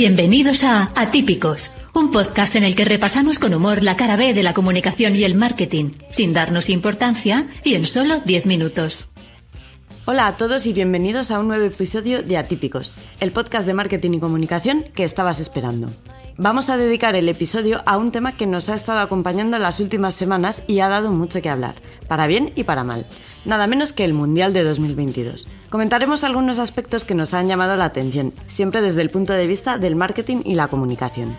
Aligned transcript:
Bienvenidos 0.00 0.64
a 0.64 0.90
Atípicos, 0.96 1.72
un 1.92 2.10
podcast 2.10 2.56
en 2.56 2.64
el 2.64 2.74
que 2.74 2.86
repasamos 2.86 3.38
con 3.38 3.52
humor 3.52 3.82
la 3.82 3.98
cara 3.98 4.16
B 4.16 4.32
de 4.32 4.42
la 4.42 4.54
comunicación 4.54 5.14
y 5.14 5.24
el 5.24 5.34
marketing, 5.34 5.90
sin 6.10 6.32
darnos 6.32 6.70
importancia 6.70 7.48
y 7.64 7.74
en 7.74 7.84
solo 7.84 8.18
10 8.24 8.46
minutos. 8.46 9.10
Hola 10.06 10.26
a 10.26 10.38
todos 10.38 10.64
y 10.64 10.72
bienvenidos 10.72 11.30
a 11.30 11.38
un 11.38 11.48
nuevo 11.48 11.66
episodio 11.66 12.22
de 12.22 12.38
Atípicos, 12.38 12.94
el 13.20 13.30
podcast 13.30 13.66
de 13.66 13.74
marketing 13.74 14.12
y 14.12 14.20
comunicación 14.20 14.84
que 14.94 15.04
estabas 15.04 15.38
esperando. 15.38 15.90
Vamos 16.38 16.70
a 16.70 16.78
dedicar 16.78 17.14
el 17.14 17.28
episodio 17.28 17.82
a 17.84 17.98
un 17.98 18.10
tema 18.10 18.38
que 18.38 18.46
nos 18.46 18.70
ha 18.70 18.76
estado 18.76 19.00
acompañando 19.00 19.58
las 19.58 19.80
últimas 19.80 20.14
semanas 20.14 20.62
y 20.66 20.80
ha 20.80 20.88
dado 20.88 21.10
mucho 21.10 21.42
que 21.42 21.50
hablar, 21.50 21.74
para 22.08 22.26
bien 22.26 22.54
y 22.56 22.64
para 22.64 22.84
mal, 22.84 23.06
nada 23.44 23.66
menos 23.66 23.92
que 23.92 24.06
el 24.06 24.14
Mundial 24.14 24.54
de 24.54 24.64
2022. 24.64 25.46
Comentaremos 25.70 26.24
algunos 26.24 26.58
aspectos 26.58 27.04
que 27.04 27.14
nos 27.14 27.32
han 27.32 27.46
llamado 27.46 27.76
la 27.76 27.84
atención, 27.84 28.34
siempre 28.48 28.82
desde 28.82 29.02
el 29.02 29.10
punto 29.10 29.32
de 29.32 29.46
vista 29.46 29.78
del 29.78 29.94
marketing 29.94 30.38
y 30.44 30.56
la 30.56 30.66
comunicación. 30.66 31.36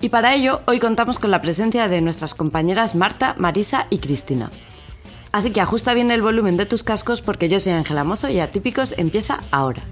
Y 0.00 0.08
para 0.08 0.34
ello, 0.34 0.62
hoy 0.66 0.80
contamos 0.80 1.18
con 1.18 1.30
la 1.30 1.42
presencia 1.42 1.88
de 1.88 2.00
nuestras 2.00 2.34
compañeras 2.34 2.94
Marta, 2.94 3.34
Marisa 3.36 3.86
y 3.90 3.98
Cristina. 3.98 4.50
Así 5.30 5.50
que 5.50 5.60
ajusta 5.60 5.92
bien 5.92 6.10
el 6.10 6.22
volumen 6.22 6.56
de 6.56 6.64
tus 6.64 6.82
cascos 6.82 7.20
porque 7.20 7.50
yo 7.50 7.60
soy 7.60 7.72
Ángela 7.72 8.02
Mozo 8.02 8.30
y 8.30 8.40
Atípicos 8.40 8.94
empieza 8.96 9.40
ahora. 9.50 9.82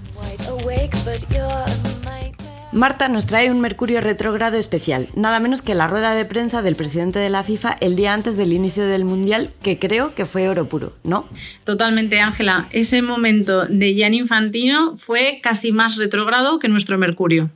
Marta 2.73 3.07
nos 3.07 3.27
trae 3.27 3.51
un 3.51 3.61
Mercurio 3.61 4.01
retrógrado 4.01 4.57
especial, 4.57 5.07
nada 5.13 5.39
menos 5.39 5.61
que 5.61 5.75
la 5.75 5.87
rueda 5.87 6.15
de 6.15 6.25
prensa 6.25 6.63
del 6.63 6.75
presidente 6.75 7.19
de 7.19 7.29
la 7.29 7.43
FIFA 7.43 7.77
el 7.81 7.95
día 7.95 8.15
antes 8.15 8.35
del 8.35 8.51
inicio 8.51 8.87
del 8.87 9.05
Mundial, 9.05 9.51
que 9.61 9.77
creo 9.77 10.15
que 10.15 10.25
fue 10.25 10.49
oro 10.49 10.67
puro, 10.67 10.97
¿no? 11.03 11.29
Totalmente, 11.65 12.19
Ángela. 12.19 12.67
Ese 12.71 13.03
momento 13.03 13.67
de 13.67 13.93
Gianni 13.93 14.17
Infantino 14.17 14.97
fue 14.97 15.39
casi 15.43 15.71
más 15.71 15.97
retrógrado 15.97 16.57
que 16.57 16.67
nuestro 16.67 16.97
Mercurio. 16.97 17.51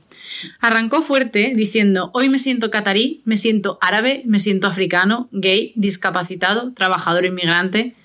Arrancó 0.60 1.02
fuerte 1.02 1.52
diciendo, 1.56 2.12
hoy 2.14 2.28
me 2.28 2.38
siento 2.38 2.70
catarí, 2.70 3.20
me 3.24 3.36
siento 3.36 3.76
árabe, 3.80 4.22
me 4.24 4.38
siento 4.38 4.68
africano, 4.68 5.28
gay, 5.32 5.72
discapacitado, 5.74 6.72
trabajador 6.74 7.26
inmigrante, 7.26 7.96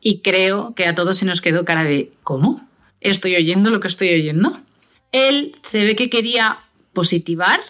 y 0.00 0.20
creo 0.20 0.74
que 0.76 0.86
a 0.86 0.94
todos 0.94 1.16
se 1.16 1.26
nos 1.26 1.40
quedó 1.40 1.64
cara 1.64 1.82
de, 1.82 2.12
¿cómo? 2.22 2.64
¿Estoy 3.00 3.34
oyendo 3.34 3.70
lo 3.70 3.80
que 3.80 3.88
estoy 3.88 4.10
oyendo? 4.10 4.60
Él 5.12 5.56
se 5.62 5.84
ve 5.84 5.96
que 5.96 6.10
quería 6.10 6.60
positivar 6.92 7.60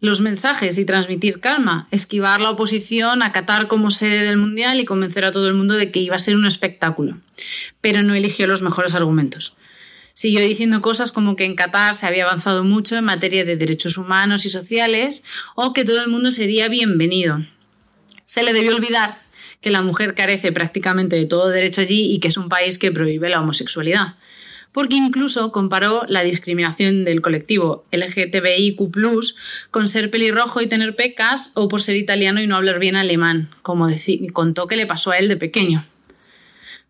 los 0.00 0.20
mensajes 0.20 0.78
y 0.78 0.84
transmitir 0.84 1.40
calma, 1.40 1.88
esquivar 1.90 2.40
la 2.40 2.50
oposición, 2.50 3.22
acatar 3.22 3.66
como 3.66 3.90
sede 3.90 4.24
del 4.24 4.36
Mundial 4.36 4.78
y 4.78 4.84
convencer 4.84 5.24
a 5.24 5.32
todo 5.32 5.48
el 5.48 5.54
mundo 5.54 5.74
de 5.74 5.90
que 5.90 6.00
iba 6.00 6.14
a 6.14 6.20
ser 6.20 6.36
un 6.36 6.46
espectáculo. 6.46 7.18
Pero 7.80 8.02
no 8.02 8.14
eligió 8.14 8.46
los 8.46 8.62
mejores 8.62 8.94
argumentos. 8.94 9.56
Siguió 10.14 10.40
diciendo 10.40 10.80
cosas 10.80 11.12
como 11.12 11.36
que 11.36 11.44
en 11.44 11.54
Qatar 11.54 11.94
se 11.94 12.06
había 12.06 12.24
avanzado 12.24 12.64
mucho 12.64 12.96
en 12.96 13.04
materia 13.04 13.44
de 13.44 13.56
derechos 13.56 13.98
humanos 13.98 14.44
y 14.46 14.50
sociales 14.50 15.22
o 15.54 15.72
que 15.72 15.84
todo 15.84 16.00
el 16.02 16.08
mundo 16.08 16.30
sería 16.30 16.68
bienvenido. 16.68 17.44
Se 18.24 18.42
le 18.42 18.52
debió 18.52 18.74
olvidar 18.74 19.20
que 19.60 19.70
la 19.70 19.82
mujer 19.82 20.14
carece 20.14 20.52
prácticamente 20.52 21.16
de 21.16 21.26
todo 21.26 21.48
derecho 21.48 21.80
allí 21.80 22.12
y 22.12 22.20
que 22.20 22.28
es 22.28 22.36
un 22.36 22.48
país 22.48 22.78
que 22.78 22.92
prohíbe 22.92 23.28
la 23.28 23.40
homosexualidad 23.40 24.16
porque 24.72 24.96
incluso 24.96 25.50
comparó 25.52 26.04
la 26.08 26.22
discriminación 26.22 27.04
del 27.04 27.20
colectivo 27.20 27.86
LGTBIQ 27.90 28.78
con 29.70 29.88
ser 29.88 30.10
pelirrojo 30.10 30.60
y 30.60 30.68
tener 30.68 30.94
pecas 30.94 31.52
o 31.54 31.68
por 31.68 31.82
ser 31.82 31.96
italiano 31.96 32.40
y 32.40 32.46
no 32.46 32.56
hablar 32.56 32.78
bien 32.78 32.96
alemán, 32.96 33.50
como 33.62 33.88
contó 34.32 34.66
que 34.66 34.76
le 34.76 34.86
pasó 34.86 35.10
a 35.10 35.18
él 35.18 35.28
de 35.28 35.36
pequeño. 35.36 35.84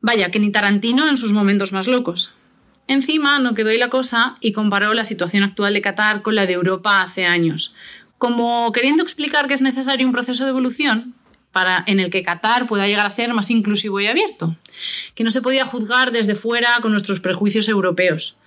Vaya, 0.01 0.31
que 0.31 0.39
ni 0.39 0.51
Tarantino 0.51 1.09
en 1.09 1.17
sus 1.17 1.33
momentos 1.33 1.73
más 1.73 1.87
locos. 1.87 2.31
Encima 2.87 3.39
no 3.39 3.55
quedó 3.55 3.69
ahí 3.69 3.79
la 3.79 3.91
cosa 3.91 4.39
y 4.41 4.53
comparó 4.53 4.95
la 4.95 5.05
situación 5.05 5.43
actual 5.43 5.75
de 5.75 5.83
Qatar 5.83 6.23
con 6.23 6.35
la 6.35 6.47
de 6.47 6.55
Europa 6.55 7.03
hace 7.03 7.27
años, 7.27 7.75
como 8.17 8.73
queriendo 8.73 9.03
explicar 9.03 9.47
que 9.47 9.55
es 9.55 9.61
necesario 9.61 10.07
un 10.07 10.13
proceso 10.13 10.45
de 10.45 10.51
evolución, 10.51 11.15
para, 11.53 11.85
en 11.87 12.01
el 12.01 12.11
que 12.11 12.23
Qatar 12.23 12.67
pueda 12.67 12.87
llegar 12.87 13.07
a 13.07 13.11
ser 13.11 13.33
más 13.35 13.51
inclusivo 13.51 14.01
y 14.01 14.07
abierto, 14.07 14.57
que 15.15 15.25
no 15.25 15.31
se 15.31 15.43
podía 15.43 15.65
juzgar 15.65 16.13
desde 16.13 16.35
fuera 16.35 16.69
con 16.81 16.93
nuestros 16.93 17.21
prejuicios 17.21 17.69
europeos 17.69 18.39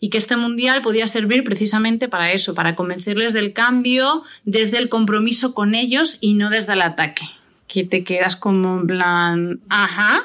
y 0.00 0.10
que 0.10 0.18
este 0.18 0.36
mundial 0.36 0.82
podía 0.82 1.06
servir 1.08 1.44
precisamente 1.44 2.08
para 2.08 2.32
eso, 2.32 2.54
para 2.54 2.76
convencerles 2.76 3.32
del 3.32 3.52
cambio 3.52 4.22
desde 4.44 4.78
el 4.78 4.88
compromiso 4.88 5.54
con 5.54 5.74
ellos 5.74 6.18
y 6.20 6.34
no 6.34 6.50
desde 6.50 6.74
el 6.74 6.82
ataque, 6.82 7.24
que 7.66 7.84
te 7.84 8.04
quedas 8.04 8.36
como 8.36 8.80
en 8.80 8.86
plan, 8.86 9.60
ajá, 9.70 10.22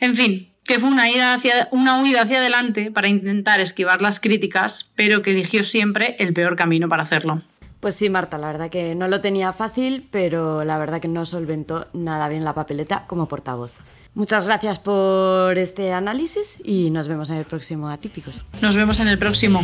en 0.00 0.16
fin, 0.16 0.48
que 0.64 0.80
fue 0.80 0.88
una, 0.88 1.08
ida 1.08 1.34
hacia, 1.34 1.68
una 1.70 2.00
huida 2.00 2.22
hacia 2.22 2.38
adelante 2.38 2.90
para 2.90 3.08
intentar 3.08 3.60
esquivar 3.60 4.02
las 4.02 4.18
críticas, 4.18 4.90
pero 4.96 5.22
que 5.22 5.30
eligió 5.30 5.62
siempre 5.62 6.16
el 6.18 6.32
peor 6.32 6.56
camino 6.56 6.88
para 6.88 7.04
hacerlo. 7.04 7.42
Pues 7.80 7.94
sí, 7.94 8.08
Marta, 8.10 8.38
la 8.38 8.48
verdad 8.48 8.68
que 8.68 8.94
no 8.94 9.08
lo 9.08 9.20
tenía 9.20 9.52
fácil, 9.52 10.08
pero 10.10 10.64
la 10.64 10.78
verdad 10.78 11.00
que 11.00 11.08
no 11.08 11.24
solventó 11.24 11.86
nada 11.92 12.28
bien 12.28 12.44
la 12.44 12.54
papeleta 12.54 13.04
como 13.06 13.26
portavoz. 13.28 13.72
Muchas 14.14 14.46
gracias 14.46 14.78
por 14.78 15.58
este 15.58 15.92
análisis 15.92 16.58
y 16.64 16.90
nos 16.90 17.06
vemos 17.06 17.28
en 17.28 17.36
el 17.36 17.44
próximo 17.44 17.90
Atípicos. 17.90 18.42
Nos 18.62 18.74
vemos 18.74 18.98
en 19.00 19.08
el 19.08 19.18
próximo. 19.18 19.60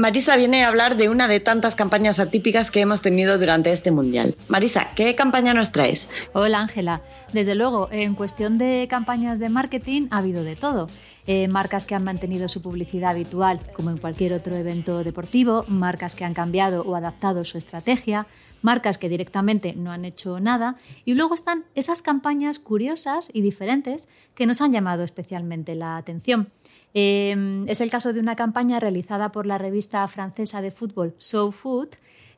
Marisa 0.00 0.36
viene 0.36 0.64
a 0.64 0.68
hablar 0.68 0.96
de 0.96 1.10
una 1.10 1.28
de 1.28 1.40
tantas 1.40 1.74
campañas 1.74 2.20
atípicas 2.20 2.70
que 2.70 2.80
hemos 2.80 3.02
tenido 3.02 3.38
durante 3.38 3.70
este 3.70 3.90
mundial. 3.90 4.34
Marisa, 4.48 4.88
¿qué 4.96 5.14
campaña 5.14 5.52
nos 5.52 5.72
traes? 5.72 6.08
Hola 6.32 6.60
Ángela. 6.60 7.02
Desde 7.34 7.54
luego, 7.54 7.88
en 7.92 8.14
cuestión 8.14 8.56
de 8.56 8.86
campañas 8.88 9.38
de 9.40 9.50
marketing 9.50 10.08
ha 10.10 10.18
habido 10.18 10.42
de 10.42 10.56
todo. 10.56 10.88
Eh, 11.32 11.46
marcas 11.46 11.86
que 11.86 11.94
han 11.94 12.02
mantenido 12.02 12.48
su 12.48 12.60
publicidad 12.60 13.10
habitual, 13.10 13.60
como 13.72 13.90
en 13.90 13.98
cualquier 13.98 14.32
otro 14.32 14.56
evento 14.56 15.04
deportivo, 15.04 15.64
marcas 15.68 16.16
que 16.16 16.24
han 16.24 16.34
cambiado 16.34 16.82
o 16.82 16.96
adaptado 16.96 17.44
su 17.44 17.56
estrategia, 17.56 18.26
marcas 18.62 18.98
que 18.98 19.08
directamente 19.08 19.74
no 19.74 19.92
han 19.92 20.04
hecho 20.04 20.40
nada, 20.40 20.74
y 21.04 21.14
luego 21.14 21.34
están 21.34 21.66
esas 21.76 22.02
campañas 22.02 22.58
curiosas 22.58 23.30
y 23.32 23.42
diferentes 23.42 24.08
que 24.34 24.44
nos 24.44 24.60
han 24.60 24.72
llamado 24.72 25.04
especialmente 25.04 25.76
la 25.76 25.98
atención. 25.98 26.48
Eh, 26.94 27.64
es 27.68 27.80
el 27.80 27.92
caso 27.92 28.12
de 28.12 28.18
una 28.18 28.34
campaña 28.34 28.80
realizada 28.80 29.30
por 29.30 29.46
la 29.46 29.56
revista 29.56 30.08
francesa 30.08 30.62
de 30.62 30.72
fútbol 30.72 31.14
So 31.18 31.52
Food, 31.52 31.90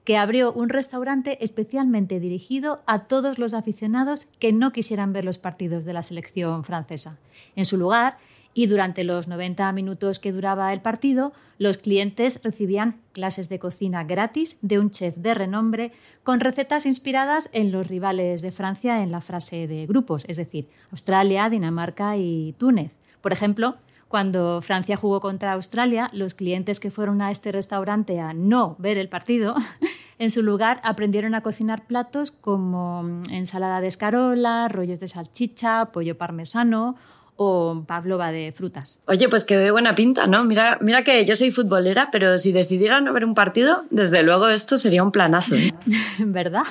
que 0.05 0.19
abrió 0.19 0.53
un 0.53 0.69
restaurante 0.69 1.43
especialmente 1.43 2.21
dirigido 2.21 2.83
a 2.85 3.05
todos 3.05 3.39
los 3.39 3.55
aficionados 3.55 4.27
que 4.39 4.53
no 4.53 4.71
quisieran 4.71 5.15
ver 5.15 5.25
los 5.25 5.39
partidos 5.39 5.87
de 5.87 5.95
la 5.95 6.03
selección 6.03 6.63
francesa. 6.63 7.19
En 7.57 7.65
su 7.65 7.79
lugar, 7.79 8.19
y 8.55 8.67
durante 8.67 9.05
los 9.05 9.29
90 9.29 9.73
minutos 9.73 10.19
que 10.19 10.33
duraba 10.33 10.73
el 10.73 10.81
partido, 10.81 11.33
los 11.59 11.79
clientes 11.79 12.41
recibían 12.43 13.01
clases 13.13 13.49
de 13.49 13.59
cocina 13.59 14.05
gratis 14.05 14.59
de 14.63 14.79
un 14.79 14.91
chef 14.91 15.17
de 15.17 15.35
renombre 15.35 15.93
con 16.23 16.41
recetas 16.41 16.87
inspiradas 16.87 17.49
en 17.53 17.73
los 17.73 17.87
rivales 17.87 18.43
de 18.43 18.53
Francia 18.53 19.03
en 19.03 19.13
la 19.13 19.21
frase 19.21 19.67
de 19.67 19.87
grupos, 19.87 20.25
es 20.29 20.37
decir, 20.37 20.69
Australia, 20.91 21.49
Dinamarca 21.49 22.17
y 22.17 22.55
Túnez. 22.59 22.99
Por 23.21 23.33
ejemplo, 23.33 23.77
cuando 24.09 24.61
Francia 24.61 24.97
jugó 24.97 25.21
contra 25.21 25.53
Australia, 25.53 26.11
los 26.13 26.35
clientes 26.35 26.81
que 26.81 26.91
fueron 26.91 27.23
a 27.23 27.31
este 27.31 27.51
restaurante 27.51 28.21
a 28.21 28.35
no 28.35 28.77
ver 28.79 28.99
el 28.99 29.09
partido, 29.09 29.55
en 30.19 30.31
su 30.31 30.43
lugar 30.43 30.81
aprendieron 30.85 31.35
a 31.35 31.41
cocinar 31.41 31.87
platos 31.87 32.31
como 32.31 33.23
ensalada 33.31 33.81
de 33.81 33.87
escarola, 33.87 34.69
rollos 34.69 35.01
de 35.01 35.09
salchicha, 35.09 35.87
pollo 35.93 36.19
parmesano 36.19 36.97
o 37.37 37.85
pavlova 37.87 38.31
de 38.31 38.53
frutas. 38.53 39.01
Oye, 39.07 39.29
pues 39.29 39.45
que 39.45 39.57
de 39.57 39.71
buena 39.71 39.95
pinta, 39.95 40.27
¿no? 40.27 40.45
Mira, 40.45 40.79
mira 40.81 41.03
que 41.03 41.25
yo 41.25 41.37
soy 41.37 41.51
futbolera, 41.51 42.11
pero 42.13 42.39
si 42.39 42.53
decidiera 42.53 43.01
no 43.01 43.13
ver 43.13 43.25
un 43.25 43.35
partido, 43.35 43.85
desde 43.91 44.23
luego 44.23 44.49
esto 44.49 44.79
sería 44.79 45.03
un 45.03 45.13
planazo. 45.13 45.55
¿eh? 45.55 45.73
¿Verdad? 46.19 46.65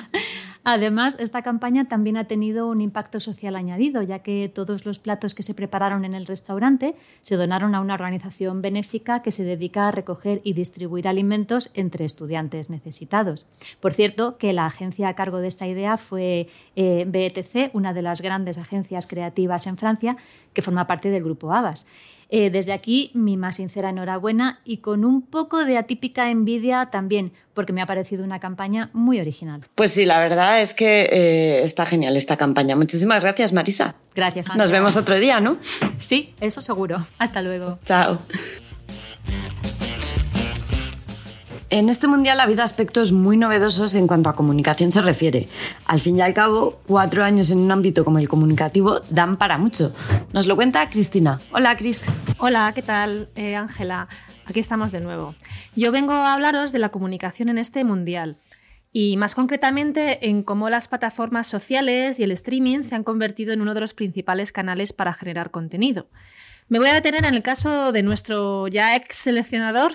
Además, 0.64 1.16
esta 1.18 1.42
campaña 1.42 1.88
también 1.88 2.16
ha 2.16 2.26
tenido 2.26 2.68
un 2.68 2.80
impacto 2.80 3.18
social 3.18 3.56
añadido, 3.56 4.02
ya 4.02 4.20
que 4.20 4.48
todos 4.48 4.86
los 4.86 5.00
platos 5.00 5.34
que 5.34 5.42
se 5.42 5.54
prepararon 5.54 6.04
en 6.04 6.14
el 6.14 6.26
restaurante 6.26 6.94
se 7.20 7.36
donaron 7.36 7.74
a 7.74 7.80
una 7.80 7.94
organización 7.94 8.62
benéfica 8.62 9.22
que 9.22 9.32
se 9.32 9.44
dedica 9.44 9.88
a 9.88 9.90
recoger 9.90 10.40
y 10.44 10.52
distribuir 10.52 11.08
alimentos 11.08 11.70
entre 11.74 12.04
estudiantes 12.04 12.70
necesitados. 12.70 13.46
Por 13.80 13.92
cierto, 13.92 14.38
que 14.38 14.52
la 14.52 14.66
agencia 14.66 15.08
a 15.08 15.14
cargo 15.14 15.38
de 15.38 15.48
esta 15.48 15.66
idea 15.66 15.96
fue 15.98 16.48
eh, 16.76 17.04
BETC, 17.08 17.74
una 17.74 17.92
de 17.92 18.02
las 18.02 18.20
grandes 18.20 18.58
agencias 18.58 19.08
creativas 19.08 19.66
en 19.66 19.76
Francia, 19.76 20.16
que 20.52 20.62
forma 20.62 20.86
parte 20.86 21.10
del 21.10 21.24
grupo 21.24 21.52
Abbas. 21.52 21.86
Eh, 22.34 22.48
desde 22.48 22.72
aquí, 22.72 23.10
mi 23.12 23.36
más 23.36 23.56
sincera 23.56 23.90
enhorabuena 23.90 24.60
y 24.64 24.78
con 24.78 25.04
un 25.04 25.20
poco 25.20 25.66
de 25.66 25.76
atípica 25.76 26.30
envidia 26.30 26.86
también, 26.86 27.30
porque 27.52 27.74
me 27.74 27.82
ha 27.82 27.86
parecido 27.86 28.24
una 28.24 28.40
campaña 28.40 28.88
muy 28.94 29.20
original. 29.20 29.66
Pues 29.74 29.90
sí, 29.90 30.06
la 30.06 30.18
verdad 30.18 30.62
es 30.62 30.72
que 30.72 31.10
eh, 31.12 31.62
está 31.62 31.84
genial 31.84 32.16
esta 32.16 32.38
campaña. 32.38 32.74
Muchísimas 32.74 33.20
gracias, 33.22 33.52
Marisa. 33.52 33.96
Gracias. 34.14 34.48
Nos 34.56 34.70
vemos 34.70 34.96
otro 34.96 35.20
día, 35.20 35.40
¿no? 35.40 35.58
Sí, 35.98 36.32
eso 36.40 36.62
seguro. 36.62 37.06
Hasta 37.18 37.42
luego. 37.42 37.78
Chao. 37.84 38.18
En 41.72 41.88
este 41.88 42.06
mundial 42.06 42.38
ha 42.38 42.42
habido 42.42 42.62
aspectos 42.62 43.12
muy 43.12 43.38
novedosos 43.38 43.94
en 43.94 44.06
cuanto 44.06 44.28
a 44.28 44.36
comunicación 44.36 44.92
se 44.92 45.00
refiere. 45.00 45.48
Al 45.86 46.00
fin 46.00 46.18
y 46.18 46.20
al 46.20 46.34
cabo, 46.34 46.82
cuatro 46.86 47.24
años 47.24 47.50
en 47.50 47.60
un 47.60 47.70
ámbito 47.70 48.04
como 48.04 48.18
el 48.18 48.28
comunicativo 48.28 49.00
dan 49.08 49.38
para 49.38 49.56
mucho. 49.56 49.94
Nos 50.34 50.46
lo 50.46 50.54
cuenta 50.54 50.90
Cristina. 50.90 51.40
Hola, 51.50 51.74
Cris. 51.78 52.10
Hola, 52.36 52.70
¿qué 52.74 52.82
tal, 52.82 53.30
eh, 53.36 53.56
Ángela? 53.56 54.06
Aquí 54.44 54.60
estamos 54.60 54.92
de 54.92 55.00
nuevo. 55.00 55.34
Yo 55.74 55.92
vengo 55.92 56.12
a 56.12 56.34
hablaros 56.34 56.72
de 56.72 56.78
la 56.78 56.90
comunicación 56.90 57.48
en 57.48 57.56
este 57.56 57.84
mundial 57.84 58.36
y 58.92 59.16
más 59.16 59.34
concretamente 59.34 60.28
en 60.28 60.42
cómo 60.42 60.68
las 60.68 60.88
plataformas 60.88 61.46
sociales 61.46 62.20
y 62.20 62.24
el 62.24 62.32
streaming 62.32 62.82
se 62.82 62.96
han 62.96 63.02
convertido 63.02 63.54
en 63.54 63.62
uno 63.62 63.72
de 63.72 63.80
los 63.80 63.94
principales 63.94 64.52
canales 64.52 64.92
para 64.92 65.14
generar 65.14 65.50
contenido. 65.50 66.06
Me 66.68 66.78
voy 66.78 66.88
a 66.88 66.94
detener 66.94 67.24
en 67.24 67.34
el 67.34 67.42
caso 67.42 67.92
de 67.92 68.02
nuestro 68.02 68.68
ya 68.68 68.94
ex 68.94 69.16
seleccionador, 69.16 69.92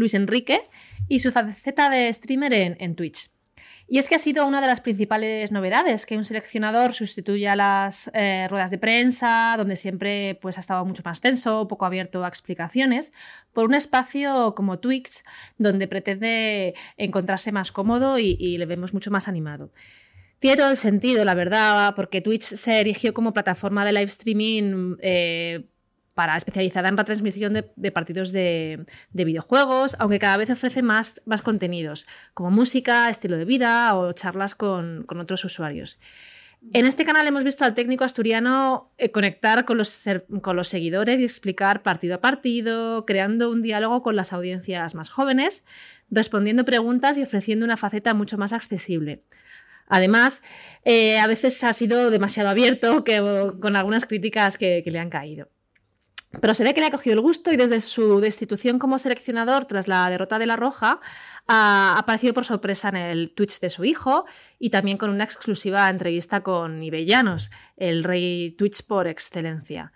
Luis 0.00 0.14
Enrique, 0.14 0.60
y 1.08 1.20
su 1.20 1.30
faceta 1.30 1.90
de 1.90 2.12
streamer 2.12 2.52
en, 2.52 2.94
Twitch. 2.94 3.30
Y 3.88 3.98
es 3.98 4.08
que 4.08 4.14
ha 4.14 4.20
sido 4.20 4.46
una 4.46 4.60
de 4.60 4.68
las 4.68 4.80
principales 4.80 5.50
novedades 5.50 6.06
que 6.06 6.16
un 6.16 6.24
seleccionador 6.24 6.94
sustituya 6.94 7.56
las 7.56 8.08
eh, 8.14 8.46
ruedas 8.48 8.70
de 8.70 8.78
prensa, 8.78 9.54
donde 9.58 9.74
siempre 9.74 10.38
pues, 10.40 10.56
ha 10.56 10.60
estado 10.60 10.84
mucho 10.84 11.02
más 11.04 11.20
tenso, 11.20 11.66
poco 11.66 11.86
abierto 11.86 12.24
a 12.24 12.28
explicaciones, 12.28 13.12
por 13.52 13.64
un 13.64 13.74
espacio 13.74 14.54
como 14.54 14.78
Twitch, 14.78 15.22
donde 15.58 15.88
pretende 15.88 16.74
encontrarse 16.96 17.50
más 17.50 17.72
cómodo 17.72 18.18
y, 18.18 18.56
le 18.58 18.66
vemos 18.66 18.94
mucho 18.94 19.10
más 19.10 19.26
animado. 19.26 19.72
Tiene 20.38 20.56
todo 20.56 20.70
el 20.70 20.76
sentido, 20.76 21.24
la 21.24 21.34
verdad, 21.34 21.94
porque 21.96 22.20
Twitch 22.20 22.44
se 22.44 22.80
erigió 22.80 23.12
como 23.12 23.32
plataforma 23.32 23.84
de 23.84 23.92
live 23.92 24.04
streaming 24.04 24.96
eh, 25.00 25.68
para 26.14 26.36
especializada 26.36 26.88
en 26.88 26.96
retransmisión 26.96 27.52
de, 27.52 27.70
de 27.76 27.92
partidos 27.92 28.32
de, 28.32 28.84
videojuegos, 29.12 29.96
aunque 29.98 30.18
cada 30.18 30.36
vez 30.36 30.50
ofrece 30.50 30.82
más, 30.82 31.20
contenidos, 31.42 32.06
como 32.34 32.50
música, 32.50 33.08
estilo 33.10 33.36
de 33.36 33.44
vida 33.44 33.94
o 33.94 34.12
charlas 34.12 34.54
con, 34.54 35.06
otros 35.08 35.44
usuarios. 35.44 35.98
En 36.74 36.84
este 36.84 37.06
canal 37.06 37.26
hemos 37.26 37.42
visto 37.42 37.64
al 37.64 37.74
técnico 37.74 38.04
asturiano 38.04 38.92
eh, 38.98 39.10
conectar 39.10 39.64
con 39.64 39.78
los, 39.78 39.88
seguidores 40.68 41.18
y 41.18 41.24
explicar 41.24 41.82
partido 41.82 42.16
a 42.16 42.20
partido, 42.20 43.06
creando 43.06 43.50
un 43.50 43.62
diálogo 43.62 44.02
con 44.02 44.14
las 44.14 44.34
audiencias 44.34 44.94
más 44.94 45.08
jóvenes, 45.08 45.64
respondiendo 46.10 46.66
preguntas 46.66 47.16
y 47.16 47.22
ofreciendo 47.22 47.64
una 47.64 47.78
faceta 47.78 48.12
mucho 48.12 48.36
más 48.36 48.52
accesible. 48.52 49.22
Además, 49.86 50.42
eh, 50.84 51.18
a 51.18 51.26
veces 51.26 51.64
ha 51.64 51.72
sido 51.72 52.10
demasiado 52.10 52.50
abierto 52.50 53.04
con 53.60 53.74
algunas 53.74 54.04
críticas 54.04 54.58
que 54.58 54.84
le 54.84 54.98
han 54.98 55.08
caído. 55.08 55.48
Pero 56.40 56.54
se 56.54 56.62
ve 56.62 56.74
que 56.74 56.80
le 56.80 56.86
ha 56.86 56.90
cogido 56.92 57.14
el 57.14 57.20
gusto 57.20 57.52
y 57.52 57.56
desde 57.56 57.80
su 57.80 58.20
destitución 58.20 58.78
como 58.78 59.00
seleccionador 59.00 59.64
tras 59.64 59.88
la 59.88 60.08
derrota 60.08 60.38
de 60.38 60.46
La 60.46 60.56
Roja 60.56 61.00
ha 61.48 61.98
aparecido 61.98 62.32
por 62.34 62.44
sorpresa 62.44 62.88
en 62.90 62.96
el 62.96 63.34
Twitch 63.34 63.58
de 63.58 63.68
su 63.68 63.84
hijo 63.84 64.26
y 64.58 64.70
también 64.70 64.96
con 64.96 65.10
una 65.10 65.24
exclusiva 65.24 65.88
entrevista 65.88 66.42
con 66.42 66.82
Ibellanos, 66.82 67.50
el 67.76 68.04
rey 68.04 68.52
Twitch 68.52 68.86
por 68.86 69.08
excelencia, 69.08 69.92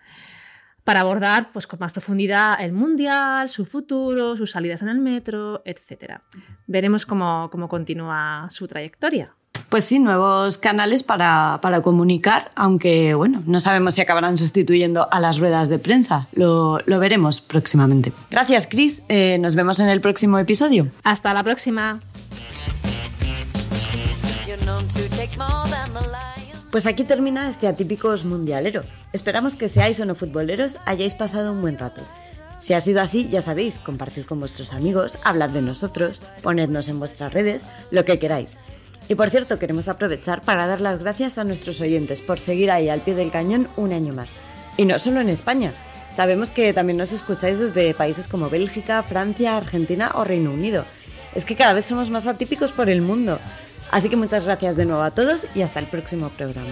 para 0.83 0.99
abordar 0.99 1.53
pues, 1.53 1.67
con 1.67 1.79
más 1.79 1.93
profundidad 1.93 2.57
el 2.59 2.73
mundial, 2.73 3.49
su 3.49 3.65
futuro, 3.65 4.35
sus 4.35 4.51
salidas 4.51 4.81
en 4.81 4.89
el 4.89 4.99
metro, 4.99 5.61
etc. 5.63 6.19
Veremos 6.67 7.05
cómo 7.05 7.49
continúa 7.69 8.47
su 8.49 8.67
trayectoria. 8.67 9.33
Pues 9.69 9.83
sí, 9.83 9.99
nuevos 9.99 10.57
canales 10.57 11.03
para, 11.03 11.59
comunicar, 11.83 12.51
aunque 12.55 13.13
bueno, 13.13 13.43
no 13.45 13.59
sabemos 13.59 13.95
si 13.95 14.01
acabarán 14.01 14.37
sustituyendo 14.37 15.07
a 15.11 15.19
las 15.19 15.39
ruedas 15.39 15.69
de 15.69 15.79
prensa. 15.79 16.27
Lo, 16.33 16.81
veremos 16.85 17.41
próximamente. 17.41 18.13
Gracias, 18.29 18.67
Chris. 18.67 19.03
Eh, 19.09 19.37
nos 19.41 19.55
vemos 19.55 19.79
en 19.79 19.89
el 19.89 20.01
próximo 20.01 20.37
episodio. 20.39 20.87
Hasta 21.03 21.33
la 21.33 21.43
próxima. 21.43 21.99
Pues 26.71 26.85
aquí 26.85 27.05
termina 27.05 27.49
este 27.49 27.67
Atípicos 27.67 28.25
Mundialero. 28.25 28.83
Esperamos 29.13 29.55
que 29.55 29.69
seáis 29.69 29.99
o 30.01 30.05
no 30.05 30.13
futboleros 30.13 30.77
hayáis 30.85 31.13
pasado 31.13 31.53
un 31.53 31.61
buen 31.61 31.77
rato. 31.77 32.01
Si 32.59 32.73
ha 32.73 32.81
sido 32.81 32.99
así, 32.99 33.29
ya 33.29 33.41
sabéis, 33.41 33.77
compartid 33.77 34.25
con 34.25 34.39
vuestros 34.39 34.73
amigos, 34.73 35.17
hablad 35.23 35.51
de 35.51 35.61
nosotros, 35.61 36.21
ponednos 36.41 36.89
en 36.89 36.99
vuestras 36.99 37.31
redes, 37.31 37.65
lo 37.91 38.05
que 38.05 38.19
queráis. 38.19 38.59
Y 39.07 39.15
por 39.15 39.29
cierto, 39.29 39.59
queremos 39.59 39.87
aprovechar 39.87 40.41
para 40.41 40.67
dar 40.67 40.81
las 40.81 40.99
gracias 40.99 41.37
a 41.37 41.43
nuestros 41.43 41.79
oyentes 41.81 42.21
por 42.21 42.39
seguir 42.39 42.71
ahí 42.71 42.89
al 42.89 43.01
pie 43.01 43.15
del 43.15 43.31
cañón 43.31 43.67
un 43.77 43.93
año 43.93 44.13
más. 44.13 44.33
Y 44.77 44.85
no 44.85 44.97
solo 44.99 45.19
en 45.21 45.29
España. 45.29 45.73
Sabemos 46.09 46.51
que 46.51 46.73
también 46.73 46.97
nos 46.97 47.11
escucháis 47.11 47.59
desde 47.59 47.93
países 47.93 48.27
como 48.27 48.49
Bélgica, 48.49 49.03
Francia, 49.03 49.57
Argentina 49.57 50.11
o 50.15 50.23
Reino 50.23 50.51
Unido. 50.51 50.85
Es 51.35 51.45
que 51.45 51.55
cada 51.55 51.73
vez 51.73 51.85
somos 51.85 52.09
más 52.09 52.25
atípicos 52.25 52.71
por 52.71 52.89
el 52.89 53.01
mundo. 53.01 53.39
Así 53.91 54.09
que 54.09 54.15
muchas 54.15 54.45
gracias 54.45 54.75
de 54.75 54.85
nuevo 54.85 55.03
a 55.03 55.11
todos 55.11 55.45
y 55.53 55.61
hasta 55.61 55.79
el 55.79 55.87
próximo 55.87 56.29
programa. 56.29 56.69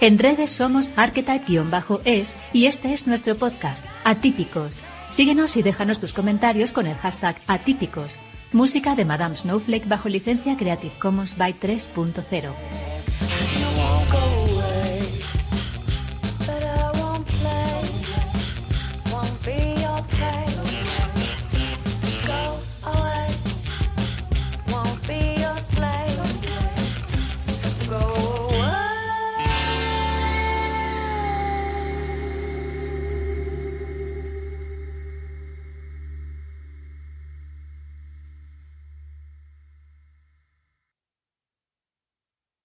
En 0.00 0.18
redes 0.18 0.50
somos 0.50 0.90
archetype-es 0.96 2.34
y 2.52 2.66
este 2.66 2.92
es 2.92 3.06
nuestro 3.06 3.36
podcast, 3.36 3.84
Atípicos. 4.04 4.82
Síguenos 5.10 5.56
y 5.56 5.62
déjanos 5.62 5.98
tus 5.98 6.12
comentarios 6.12 6.72
con 6.72 6.86
el 6.86 6.94
hashtag 6.96 7.36
Atípicos. 7.46 8.18
Música 8.54 8.94
de 8.94 9.04
Madame 9.04 9.34
Snowflake 9.34 9.88
bajo 9.88 10.08
licencia 10.08 10.56
Creative 10.56 10.94
Commons 11.00 11.36
by 11.36 11.54
3.0. 11.58 12.83